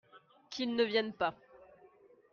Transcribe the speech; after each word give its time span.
Qu'ils 0.49 0.73
ne 0.75 0.83
viennent 0.83 1.13
pas 1.13 1.35